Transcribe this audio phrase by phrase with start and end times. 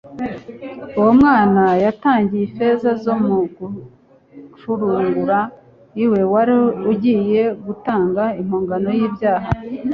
[0.99, 3.13] Uwo mwana batangiye ifeza zo
[3.55, 5.39] kumucurugura
[5.93, 6.55] niwe wari
[6.91, 9.49] ugiye gutanga impongano y'ibyaha